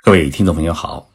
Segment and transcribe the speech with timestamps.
[0.00, 1.10] 各位听众朋友好，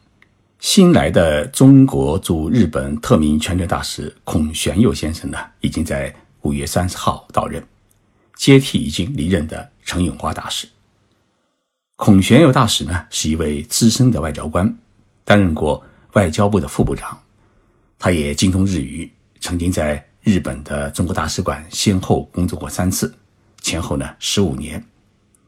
[0.60, 7.66] 新来的中国驻日本特命全权大使孔玄佑先生呢，已经在五月三十号到任，
[8.36, 10.68] 接替已经离任的陈永华大使。
[11.96, 14.72] 孔玄佑大使呢，是一位资深的外交官，
[15.24, 15.82] 担任过
[16.12, 17.18] 外交部的副部长，
[17.98, 19.10] 他也精通日语，
[19.40, 23.12] 曾经在日本的中国大使馆先后工作过三次，
[23.62, 24.84] 前后呢十五年，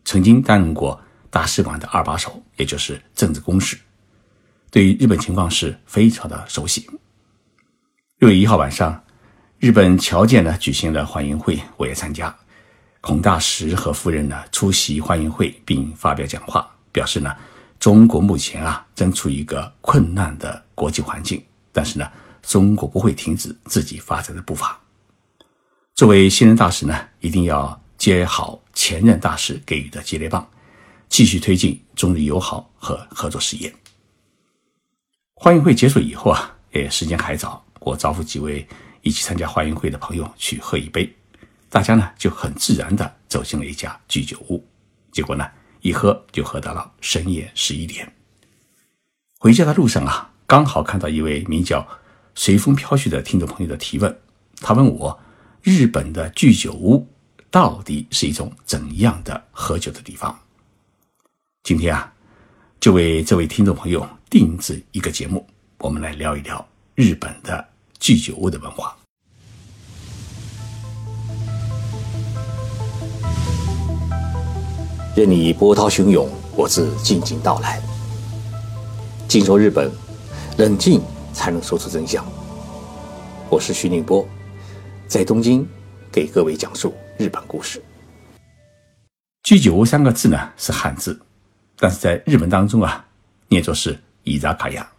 [0.07, 0.99] 曾经担任过。
[1.31, 3.77] 大使馆的二把手，也就是政治公使，
[4.71, 6.89] 对于日本情况是非常的熟悉。
[8.19, 9.03] 六月一号晚上，
[9.59, 12.35] 日本侨建呢举行了欢迎会，我也参加。
[13.01, 17.35] 孔大使和夫人呢出席欢迎会，并发表讲话，表示呢
[17.79, 22.11] 中国目前啊正处于一个困难的国际环境，但是呢
[22.43, 24.79] 中国不会停止自己发展的步伐。
[25.95, 30.47] 作为新任大使呢，一定要接好前任大使给予的接力棒。
[31.09, 33.75] 继续推进中日友好和合作事业。
[35.35, 38.67] 欢迎会结束以后啊，也时间还早，我招呼几位
[39.03, 41.15] 一起参加欢迎会的朋友去喝一杯，
[41.69, 44.67] 大家呢就很自然的走进了一家居酒屋，
[45.13, 45.47] 结果呢
[45.83, 48.11] 一喝就喝到了深夜十一点。
[49.39, 51.87] 回家的路上啊，刚好看到一位名叫
[52.35, 54.19] “随风飘絮”的听众朋友的提问，
[54.61, 55.19] 他问我
[55.63, 57.07] 日本的居酒屋
[57.51, 60.37] 到底是一种怎样的喝酒的地方？
[61.67, 62.13] 今天啊，
[62.79, 65.45] 就为这位听众朋友定制一个节目，
[65.79, 66.65] 我们来聊一聊
[66.95, 67.67] 日本的
[67.99, 68.97] 居酒屋的文化。
[75.17, 77.83] 任你波涛汹涌，我自静静到来。
[79.27, 79.91] 静说日本，
[80.59, 81.03] 冷静
[81.33, 82.25] 才能说出真相。
[83.51, 84.25] 我是徐宁波，
[85.09, 85.67] 在东京
[86.13, 87.83] 给各位讲述日本故事。
[89.43, 91.21] 居酒屋三个字呢，是汉字。
[91.79, 93.07] 但是在日本当中啊，
[93.49, 94.91] 念作是伊扎卡亚，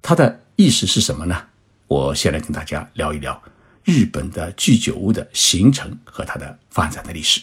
[0.00, 1.44] 它的意思是什么呢？
[1.88, 3.42] 我先来跟大家聊一聊
[3.82, 7.42] 日本的居酒屋的形成和它的发展的历史。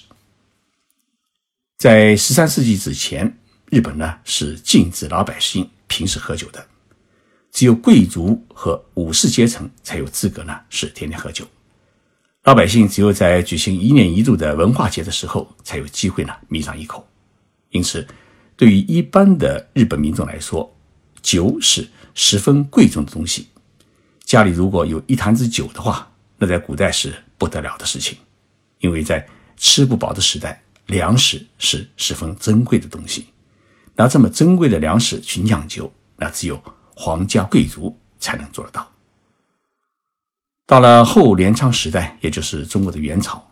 [1.78, 3.38] 在十三世纪之前，
[3.70, 6.66] 日本呢是禁止老百姓平时喝酒的，
[7.52, 11.46] 只有贵族和武士阶层才有资格呢是天天喝酒，
[12.44, 17.06] 老百姓只有在举行一年一度的文化节的时候才有机会呢抿上一口，
[17.72, 18.08] 因此。
[18.62, 20.72] 对于一般的日本民众来说，
[21.24, 23.48] 酒是十分贵重的东西。
[24.24, 26.08] 家里如果有一坛子酒的话，
[26.38, 28.20] 那在古代是不得了的事情，
[28.78, 29.28] 因为在
[29.58, 33.30] 吃不饱的时代，粮食是十分珍贵的东西。
[33.96, 36.64] 拿这么珍贵的粮食去酿酒，那只有
[36.96, 38.88] 皇家贵族才能做得到。
[40.68, 43.44] 到了后镰仓时代，也就是中国的元朝，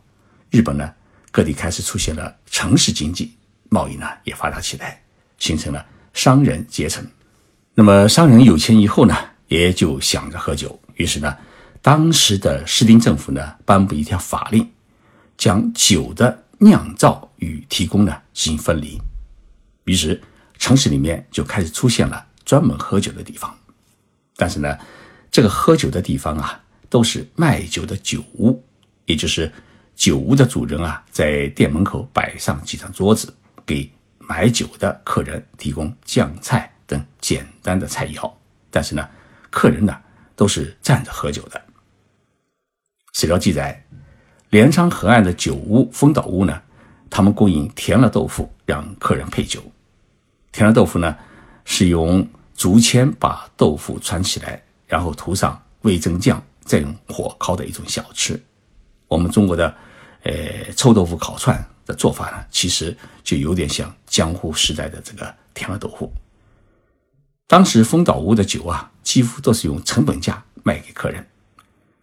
[0.51, 0.93] 日本呢
[1.31, 3.33] 各地开始出现了城市经济。
[3.69, 5.01] 贸易呢也发达起来，
[5.37, 7.05] 形成了商人阶层。
[7.75, 9.15] 那么商人有钱以后呢，
[9.47, 10.77] 也就想着喝酒。
[10.95, 11.37] 于是呢，
[11.81, 14.69] 当时的室町政府呢颁布一条法令，
[15.37, 18.99] 将酒的酿造与提供呢进行分离。
[19.85, 20.21] 于是
[20.57, 23.55] 城市里面就开始出现了专门喝酒的地方。
[24.35, 24.77] 但是呢，
[25.31, 28.61] 这个喝酒的地方啊，都是卖酒的酒屋，
[29.05, 29.51] 也就是
[29.95, 33.33] 酒屋的主人啊，在店门口摆上几张桌子。
[33.69, 33.87] 给
[34.17, 38.33] 买酒的客人提供酱菜等简单的菜肴，
[38.71, 39.07] 但是呢，
[39.51, 39.95] 客人呢
[40.35, 41.61] 都是站着喝酒的。
[43.13, 43.85] 史料记载，
[44.49, 46.59] 镰仓河岸的酒屋丰岛屋呢，
[47.11, 49.61] 他们供应甜了豆腐让客人配酒。
[50.51, 51.15] 甜了豆腐呢，
[51.63, 58.41] 是用竹签把豆腐串起来，然后涂上味增酱，再用火烤的一种小吃。
[59.07, 59.77] 我们中国的，
[60.23, 61.63] 呃，臭豆腐烤串。
[61.89, 66.13] 的做法呢，其实就有点像江户时代的这个甜了豆腐。
[67.47, 71.25] 当时丰岛屋的酒啊，几乎都是用成本价卖给客人，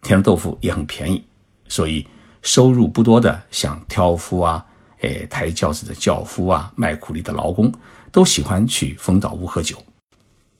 [0.03, 1.25] 甜了豆腐也很便宜，
[1.69, 2.05] 所以
[2.43, 4.66] 收入不多的，像挑夫啊、
[5.03, 7.72] 哎抬轿子的轿夫啊、卖苦力的劳工，
[8.11, 9.81] 都喜欢去丰岛屋喝酒。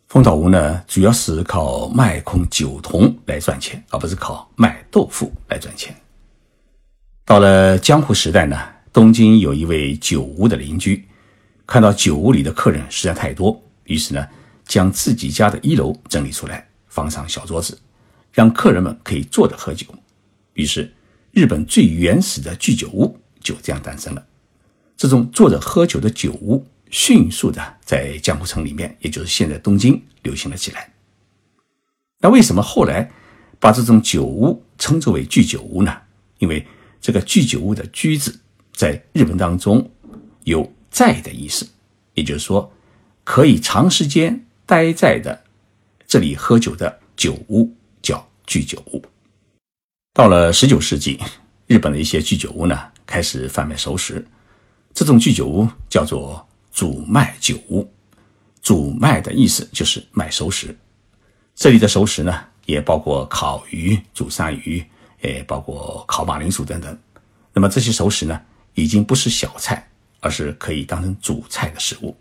[0.07, 5.93] 丰岛屋呢，主要是靠卖空酒桶来赚钱，而不是靠卖豆腐来赚钱。
[7.27, 8.57] 到了江户时代呢。
[8.93, 11.07] 东京有一位酒屋的邻居，
[11.67, 14.27] 看到酒屋里的客人实在太多，于是呢，
[14.65, 17.79] 将自己家的一楼整理出来，放上小桌子，
[18.33, 19.87] 让客人们可以坐着喝酒。
[20.55, 20.91] 于是，
[21.31, 24.27] 日本最原始的居酒屋就这样诞生了。
[24.97, 30.91] 这种坐着喝酒的酒屋，迅速的在江户城里面，也就是现在东京流行了起来。
[32.21, 33.11] 那为什么后来
[33.61, 35.95] 把这种酒屋称之为居酒屋呢？
[36.39, 36.67] 因为
[37.07, 38.37] 这个居酒屋的“居”字。
[38.73, 39.89] 在日本当中，
[40.43, 41.65] 有在的意思，
[42.15, 42.69] 也就是说，
[43.23, 45.41] 可以长时间待在的
[46.05, 47.73] 这里喝酒的酒屋
[48.03, 49.01] 叫居酒屋。
[50.15, 51.21] 到了十九世纪，
[51.69, 52.77] 日本的一些居酒屋呢
[53.07, 54.27] 开始贩卖熟食，
[54.93, 57.89] 这种居酒屋叫做主卖酒屋。
[58.61, 60.77] 主卖的意思就是卖熟食，
[61.55, 64.85] 这里的熟食呢也包括烤鱼、煮鳝鱼，
[65.23, 66.99] 诶包括烤马铃薯等等。
[67.53, 68.41] 那么这些熟食呢，
[68.75, 69.89] 已经不是小菜，
[70.21, 72.17] 而是可以当成主菜的食物。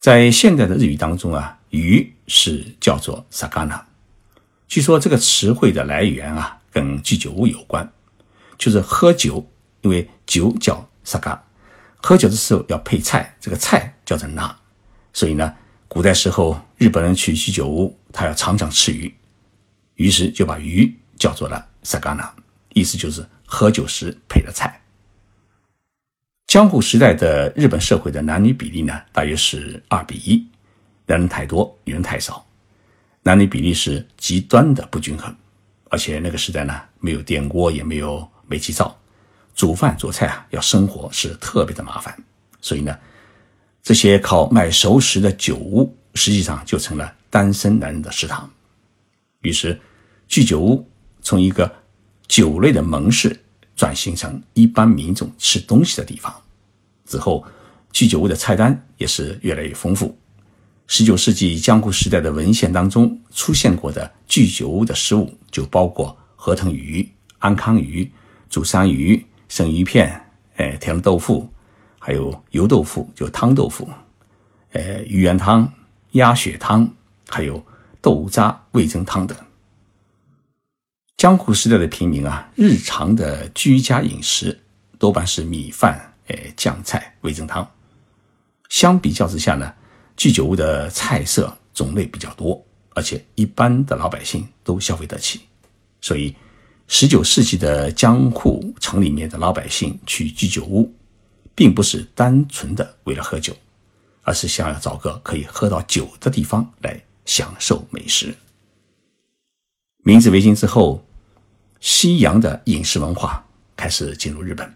[0.00, 3.80] 在现代的日语当中啊，鱼是叫做 “sagana”。
[4.68, 7.88] 据说这个词汇的来源啊，跟居酒屋有关，
[8.58, 9.48] 就是喝酒，
[9.82, 11.38] 因为酒叫 “saga”，
[11.96, 14.52] 喝酒的时候要配菜，这个菜叫做 “na”。
[15.12, 15.54] 所以呢，
[15.88, 19.12] 古代时候日本人去居酒屋，他要常常吃鱼，
[19.94, 22.28] 于是就把鱼叫做了 “sagana”，
[22.74, 24.80] 意思就是喝酒时配的菜。
[26.46, 30.46] 江户时代的日本社会的男女比例呢，大约是二比一，
[31.06, 32.46] 男人太多，女人太少，
[33.22, 35.34] 男女比例是极端的不均衡。
[35.88, 38.96] 而且那个时代呢，没有电锅，也没有煤气灶，
[39.54, 42.16] 煮饭做菜啊，要生火是特别的麻烦，
[42.60, 42.96] 所以呢。
[43.82, 48.50] 这些靠卖熟食的酒屋，实际上就成了单身男人的食堂。
[49.42, 49.80] 于是，
[50.26, 50.84] 居酒屋
[51.26, 51.68] 从一个
[52.28, 53.36] 酒类的门市
[53.74, 56.32] 转型成一般民众吃东西的地方。
[57.04, 57.44] 之后，
[57.90, 60.16] 居酒屋的菜单也是越来越丰富。
[60.86, 67.04] 十九世纪江户时代的文献当中出现过的居酒屋的食物，就包括河豚鱼、
[67.40, 68.08] 安康鱼、
[68.48, 70.24] 煮山鱼、生鱼片、
[70.58, 71.50] 哎甜豆腐。
[71.98, 73.88] 还有油豆腐，就汤豆腐，
[74.70, 75.68] 呃，鱼圆汤、
[76.12, 76.88] 鸭血汤，
[77.28, 77.60] 还有
[78.00, 79.36] 豆渣味增汤等。
[81.16, 84.58] 江户时代的平民啊，日常的居家饮食
[84.98, 87.66] 多半是米饭、哎酱菜、味增汤。
[88.68, 89.72] 相比较之下呢，
[90.14, 95.40] 居酒屋的菜色种类比较多，而且一般的老百姓都消费得起。
[96.02, 96.36] 所以，
[96.86, 100.92] 十九世纪的江户城里面的老百姓去居酒屋。
[101.58, 103.56] 并不是单纯的为了喝酒，
[104.20, 108.34] 而是想要找个可以喝到酒的地方来享受美食。
[110.02, 111.02] 明治维新之后，
[111.80, 113.44] 西洋的饮食文化
[113.76, 114.72] 开始进入日本。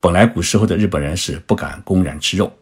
[0.00, 2.52] 本来古时候的日本人是不敢公然吃肉，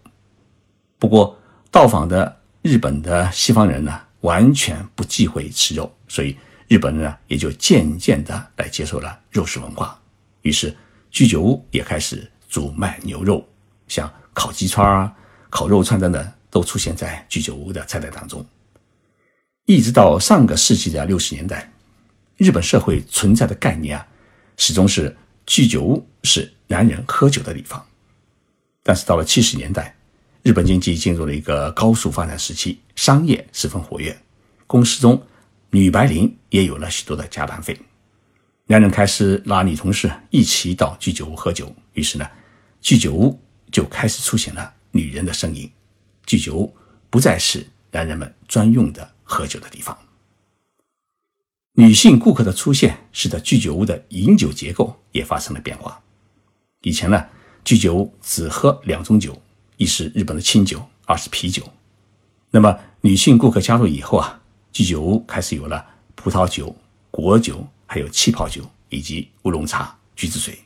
[0.98, 1.38] 不过
[1.70, 6.36] 到访的日本的西方人呢，完全不忌讳吃肉，所以
[6.66, 10.00] 日本人呢也就渐渐的来接受了肉食文化。
[10.42, 10.74] 于是
[11.10, 12.30] 居酒屋也开始。
[12.50, 13.46] 主卖牛肉，
[13.88, 15.14] 像烤鸡串啊、
[15.50, 18.42] 烤肉串等等，都出现在居酒屋的菜单当中。
[19.66, 21.70] 一直到上个世纪的六十年代，
[22.38, 24.06] 日本社会存在的概念啊，
[24.56, 25.14] 始终是
[25.44, 27.84] 居酒屋是男人喝酒的地方。
[28.84, 29.94] 但是到了七十年代，
[30.44, 34.16] 日本经济进入了一个高速发展时期，商业十分活跃，
[34.68, 35.20] 公司中
[35.70, 37.76] 女白领也有了许多的加班费。
[38.66, 42.30] 男人开始拉女同事一起到居酒屋喝酒，于是呢，
[42.80, 43.36] 居酒屋
[43.72, 45.68] 就开始出现了女人的身影。
[46.24, 46.76] 居酒屋
[47.10, 49.98] 不再是男人们专用的喝酒的地方。
[51.78, 56.02] 女性顾客的出现，使得居酒屋的饮酒结构也发生了变化。
[56.82, 57.24] 以前呢，
[57.62, 59.40] 居酒屋只喝两种酒，
[59.76, 61.62] 一是日本的清酒，二是啤酒。
[62.50, 64.40] 那么女性顾客加入以后啊，
[64.72, 66.74] 居酒屋开始有了葡萄酒、
[67.10, 67.64] 果酒。
[67.90, 70.58] 还有气泡酒以及乌龙茶、橘子水。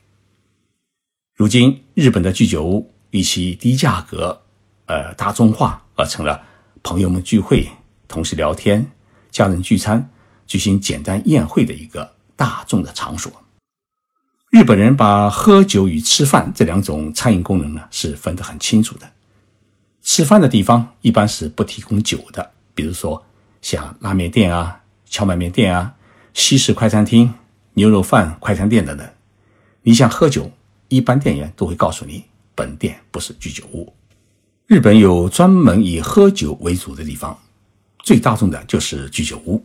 [1.36, 4.42] 如今，日本的居酒屋以其低价格、
[4.86, 6.42] 呃大众化而成了
[6.82, 7.68] 朋友们聚会、
[8.08, 8.84] 同事聊天、
[9.30, 10.10] 家人聚餐、
[10.46, 13.32] 举行简单宴会的一个大众的场所。
[14.50, 19.10] 日本人把喝酒与吃饭这两种餐饮功能呢是分得很清楚的。
[20.02, 23.24] 吃饭的地方一般是不提供酒的，比如说
[23.60, 25.94] 像拉面店啊、荞麦面店啊。
[26.34, 27.30] 西式快餐厅、
[27.74, 29.06] 牛肉饭快餐店等等，
[29.82, 30.50] 你想喝酒，
[30.88, 33.92] 一般店员都会告诉你，本店不是居酒屋。
[34.66, 37.38] 日本有专门以喝酒为主的地方，
[38.02, 39.62] 最大众的就是居酒屋。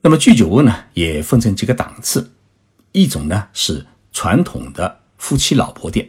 [0.00, 2.30] 那么居酒屋呢，也分成几个档次，
[2.92, 6.08] 一种呢是传统的夫妻老婆店，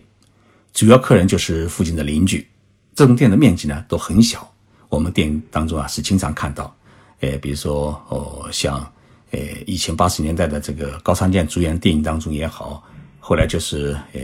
[0.74, 2.48] 主要客人就是附近的邻居，
[2.96, 4.52] 这种店的面积呢都很小。
[4.90, 6.76] 我们店当中啊是经常看到，
[7.20, 8.92] 呃，比如说哦像。
[9.34, 12.84] 呃，以前八十年代的这个高仓健主演电影当中也好，
[13.18, 14.20] 后来就是呃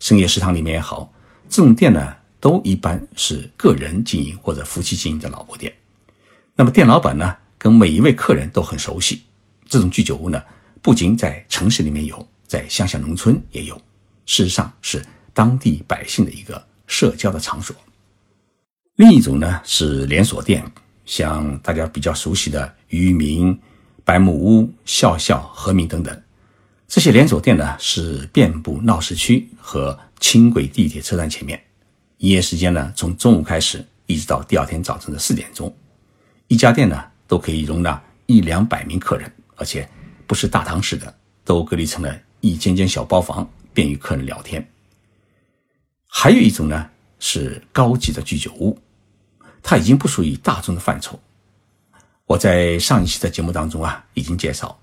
[0.00, 1.08] 深夜食堂里面也好，
[1.48, 5.72] 这种店呢，都一般是个人经营或者夫妻经营的老婆店。
[6.56, 9.22] 那么店老板呢，跟每一位客人都很熟悉。
[9.66, 10.42] 这种居酒屋呢，
[10.80, 13.74] 不仅在城市里面有，在乡下农村也有，
[14.24, 17.76] 事实上是当地百姓的一个社交的场所。
[18.96, 20.64] 另一种呢是连锁店，
[21.04, 23.56] 像大家比较熟悉的渔民、
[24.04, 26.22] 白木屋、笑笑、和鸣等等。
[26.86, 31.62] 这些连锁店呢是遍布闹市区和轻轨地铁车站前面，
[32.18, 35.72] 营业时间呢从中午开始，一直到第二天早晨的四点钟。
[36.46, 39.88] 一家店呢都可以容纳一两百名客人，而且
[40.26, 44.68] 不是大堂式的，都隔离成了一间间小包房，便于客人聊天。
[46.08, 48.76] 还有一种呢是高级的居酒屋。
[49.60, 51.18] 它已经不属于大众的范畴。
[52.26, 54.78] 我在上一期的节目当中啊，已经介绍，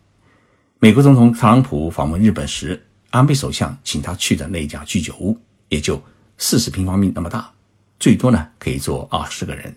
[0.79, 5.35] 美国总统特朗普访问日本时，安倍首相请他去的那家居酒屋，
[5.69, 5.99] 也就
[6.37, 7.51] 四十平方米那么大，
[7.99, 9.73] 最多呢可以坐二十个人。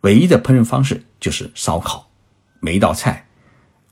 [0.00, 2.08] 唯一的烹饪方式就是烧烤，
[2.60, 3.26] 每一道菜，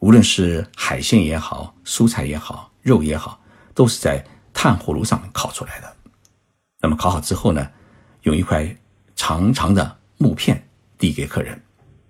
[0.00, 3.40] 无论是海鲜也好，蔬菜也好，肉也好，
[3.74, 5.96] 都是在炭火炉上烤出来的。
[6.80, 7.70] 那么烤好之后呢，
[8.22, 8.76] 用一块
[9.14, 9.96] 长长的。
[10.18, 10.66] 木片
[10.96, 11.62] 递给客人，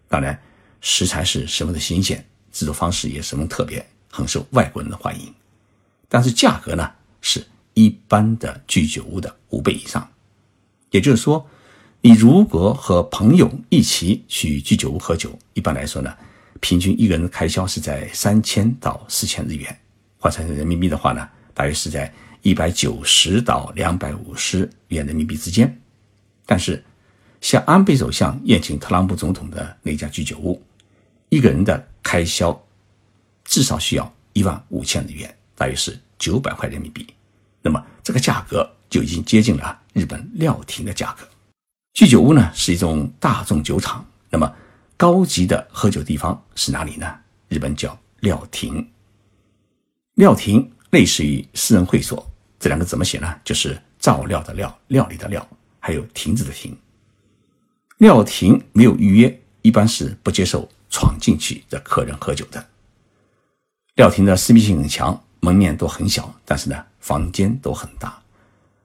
[0.06, 0.40] 当然
[0.80, 5.34] 食材是十分的新鲜，制作方式也十分特别，很受外国人的欢迎。
[6.08, 6.88] 但是价格呢，
[7.20, 7.44] 是
[7.74, 10.08] 一般的居酒屋的五倍以上。
[10.90, 11.44] 也就是说，
[12.02, 16.14] 你如果和朋友一起去居酒屋喝酒，一般来说呢，
[16.60, 19.76] 平均一个人的开销是在三千到四千日元，
[20.18, 22.12] 换算成人民币的话呢，大约是在
[22.42, 25.80] 一百九十到两百五十元人民币之间。
[26.44, 26.80] 但是，
[27.40, 30.62] 像安倍首相宴请特朗普总统的那家居酒屋，
[31.28, 32.56] 一个人的开销
[33.44, 37.04] 至少需要一万五千日元，大约是九百块人民币。
[37.60, 41.26] 那么这个价格就已经接近了日本料亭的价格。
[41.96, 44.54] 居酒屋呢是一种大众酒厂，那么
[44.98, 47.10] 高级的喝酒地方是哪里呢？
[47.48, 48.86] 日本叫料亭。
[50.16, 53.40] 料亭类似于私人会所，这两个怎么写呢？
[53.42, 55.48] 就是照料的料，料理的料，
[55.80, 56.76] 还有亭子的亭。
[57.96, 62.62] 料亭没有预约，一般是不接受闯进去的客人喝酒的。
[63.94, 68.22] 料亭的私密性很强，门面都很小，但是呢，房间都很大，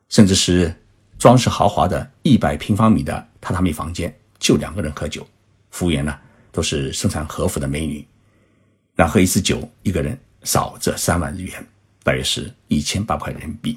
[0.08, 0.74] 甚至是
[1.22, 5.24] 装饰豪华的一百平方米的榻榻米房间，就两个人喝酒，
[5.70, 6.18] 服务员呢
[6.52, 8.04] 都是身穿和服的美女。
[8.96, 11.64] 那喝一次酒，一个人少则三万日元，
[12.02, 13.76] 大约是一千八百块人民币；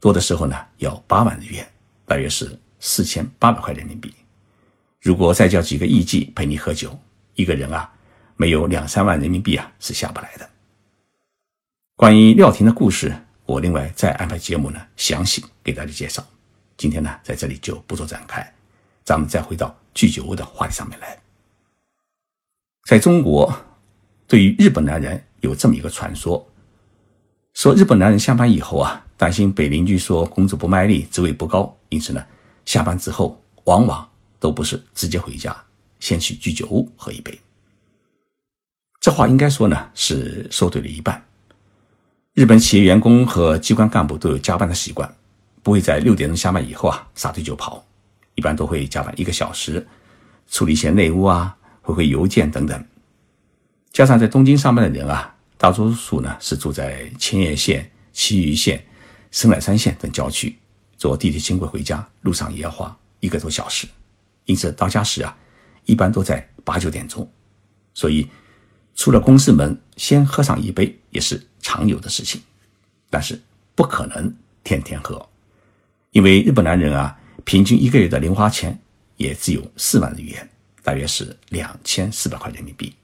[0.00, 1.64] 多的时候呢，要八万日元，
[2.06, 4.12] 大约是四千八百块人民币。
[5.00, 6.98] 如果再叫几个艺妓陪你喝酒，
[7.36, 7.88] 一个人啊，
[8.34, 10.50] 没有两三万人民币啊是下不来的。
[11.94, 13.14] 关于廖婷的故事，
[13.46, 16.26] 我另外再安排节目呢，详细给大家介绍。
[16.76, 18.54] 今天呢，在这里就不做展开，
[19.04, 21.18] 咱们再回到居酒屋的话题上面来。
[22.88, 23.52] 在中国，
[24.26, 26.46] 对于日本男人有这么一个传说，
[27.52, 32.24] 说日本男人下班以后啊，担心被邻居说工作不卖力、职位不高，因此呢，
[32.64, 34.08] 下班之后往往。
[34.40, 35.56] 都不是直接回家，
[36.00, 37.40] 先去居酒屋喝一杯。
[39.00, 41.24] 这话应该说呢是说对了一半。
[42.34, 45.10] 日本企业员工和机关干部都有加班的习惯，
[45.64, 47.84] 不会在六点钟下班以后啊撒腿就跑，
[48.34, 49.84] 一般都会加班一个小时，
[50.48, 52.86] 处理一些内务啊、回回邮件等等。
[53.90, 58.84] 加上在东京上班的人啊，大多数呢是住在千叶县、埼玉县、
[59.30, 60.54] 神奈川县等郊区，
[60.98, 63.88] 坐地铁轻轨回家，路上也要花一个多小时。
[64.44, 65.34] 因此到家时啊，
[65.86, 67.26] 一般都在八九点钟，
[67.94, 68.28] 所以
[68.94, 72.42] 出了公司门先喝上一杯也是常有的事情，
[73.08, 73.40] 但是
[73.74, 74.30] 不可能
[74.62, 75.26] 天天喝，
[76.14, 78.78] 因为日本男人啊，平均一个月的零花钱
[79.16, 80.48] 也只有四万日元，
[80.82, 82.94] 大约是两千四百块人民币，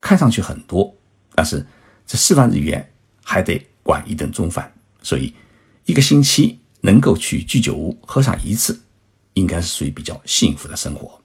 [0.00, 0.94] 看上去很多，
[1.34, 1.66] 但是
[2.06, 2.88] 这四万日元
[3.24, 5.34] 还得管一顿中饭，所以
[5.84, 8.80] 一个星期能够去居酒屋喝上一次。
[9.34, 11.18] 应该是属于比较幸福的生活。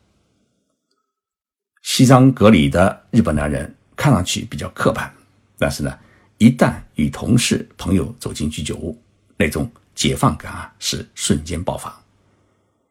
[1.83, 5.13] 西装革履的日本男人看上去比较刻板，
[5.57, 5.99] 但是呢，
[6.37, 8.97] 一旦与同事朋友走进居酒屋，
[9.35, 11.93] 那种解放感啊是瞬间爆发。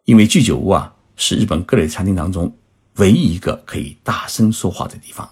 [0.04, 2.54] 因为居酒屋啊是日本各类餐厅当中
[2.96, 5.30] 唯一一个可以大声说话的地方，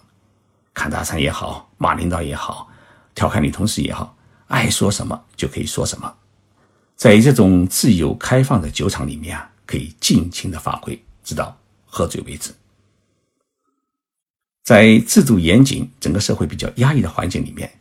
[0.72, 2.70] 看大餐也好，骂领导也好，
[3.14, 4.16] 调侃女同事也好，
[4.46, 6.14] 爱说什么就可以说什么。
[6.96, 9.50] 在这种自由开放的酒场里面啊。
[9.66, 12.50] 可以尽情的发挥，直到喝醉为止。
[14.62, 17.72] 在制度严谨、整个社会比较压抑的环境里面，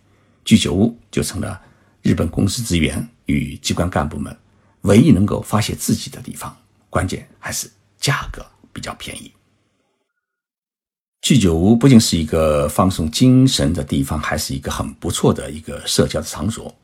[0.46, 1.62] 居酒屋就成了
[2.02, 4.36] 日本公司职员与机关干部们
[4.82, 6.56] 唯一能够发泄自己的地方。
[6.90, 9.32] 关键还是价格比较便宜。
[11.22, 16.76] 居酒屋不仅是一个放松精神的地方，还是一个很不错的一个社交的场所。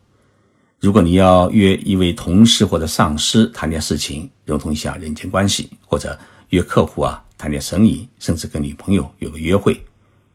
[0.79, 6.17] 如果你要约一位同事或者上司谈点事情，融通一下人间关系，或者
[6.49, 9.85] 约客户啊谈点生意，甚至跟女朋友有个约会，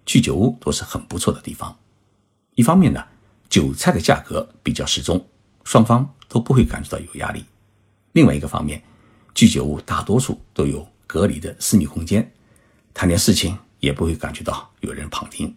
[0.04, 1.74] 居酒屋都是很不错的地方。
[2.56, 3.02] 一方面呢，
[3.48, 5.26] 酒菜的价格比较适中，
[5.64, 7.40] 双方都不会感觉到有压力；
[8.12, 8.82] 另外一个方面，
[9.34, 12.32] 居酒屋大多数都有隔离的私密空间，
[12.92, 15.54] 谈点事情也不会感觉到有人旁听。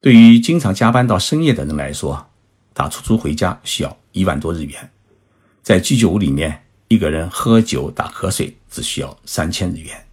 [0.00, 2.28] 对于经常加班到深夜的人来说，
[2.72, 4.90] 打出租回家需要一万多日元，
[5.62, 10.06] 在居酒屋里面一个人喝酒打瞌睡只需要三千日元。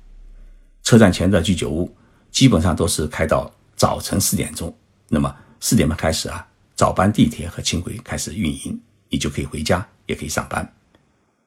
[0.81, 1.93] 车站前的居酒屋
[2.31, 4.75] 基本上都是开到早晨四点钟，
[5.09, 10.73] 那么四点半开始啊，早班地铁和轻轨开始运营，你就可以回家，也可以上班。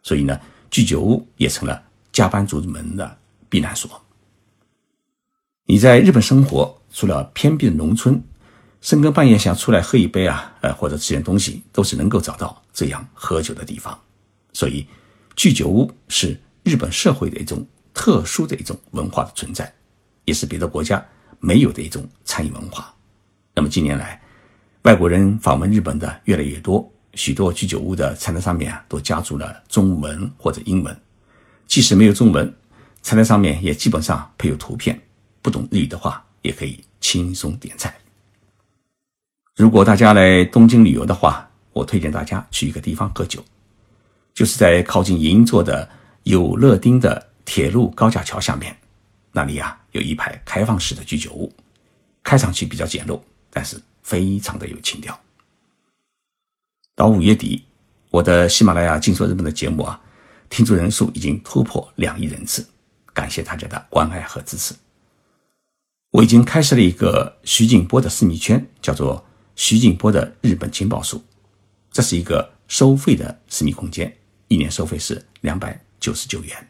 [0.03, 0.41] 所以呢，
[0.71, 3.19] 居酒屋也成了加班族们的
[3.49, 3.91] 避难所。
[5.65, 8.23] 你在日本生活，除了偏僻的农村。
[8.83, 13.99] 深更半夜想出来喝一杯啊，呃，或者吃点东西，都是能够找到这样喝酒的地方。
[14.53, 14.87] 所以，
[15.35, 19.75] 居酒屋是日本社会的一种特殊的一种文化的存在，
[20.25, 21.05] 也是别的国家
[21.41, 22.95] 没有的一种餐饮文化。
[23.55, 24.21] 那么近年来，
[24.87, 30.97] 外国人访问日本的越来越多，许多居酒屋的菜单上面啊都加注了中文或者英文，
[31.67, 32.55] 即使没有中文，
[33.03, 34.97] 菜单上面也基本上配有图片。
[35.43, 37.93] 不懂日语的话，也可以轻松点菜。
[39.57, 43.45] 如果大家来东京旅游的话，我推荐大家去一个地方喝酒，
[44.35, 45.89] 就是在靠近银座的
[46.23, 48.77] 有乐町的铁路高架桥下面，
[49.33, 51.53] 那里啊有一排开放式的居酒屋，
[52.23, 55.19] 看上去比较简陋，但是非常的有情调。
[56.95, 57.65] 到五月底，
[58.11, 60.01] 我的喜马拉雅《静说日本》的节目啊，
[60.49, 62.65] 听众人数已经突破两亿人次，
[63.13, 64.73] 感谢大家的关爱和支持。
[66.13, 69.27] 我已经开设了一个徐静波的私密圈，叫做。
[69.59, 71.25] 徐静波的日本情报书，
[71.91, 74.15] 这是一个收费的私密空间，
[74.49, 76.69] 一年收费是两百九十九元。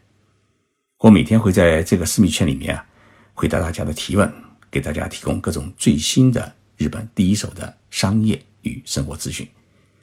[0.99, 2.87] 我每天会在这个私密圈里面啊，
[3.35, 4.33] 回答大家的提问，
[4.71, 9.49] 给大家提供各种最新的日本第一手的商业与生活资讯，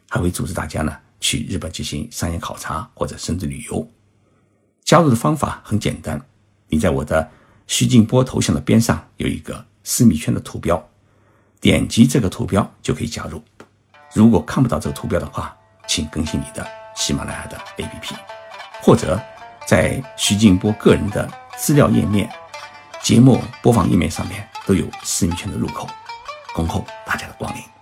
[0.10, 3.88] 还会组织大家呢去日本进行商业考察或者甚至旅游。
[4.84, 6.20] 加入的方法很简单，
[6.68, 7.30] 你在我的
[7.68, 10.90] 徐静波头像的边上有一个私密圈的图标。
[11.62, 13.42] 点击这个图标就可以加入。
[14.14, 15.56] 如果看不到这个图标的话，
[15.88, 18.14] 请更新你的喜马拉雅的 APP，
[18.82, 19.18] 或者
[19.66, 22.30] 在徐静波个人的资料页面、
[23.02, 25.88] 节目播放页面上面都有私密圈的入口，
[26.54, 27.73] 恭候大家的光临。